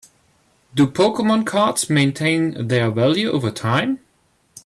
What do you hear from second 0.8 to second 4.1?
Pokemon cards maintain their value over time?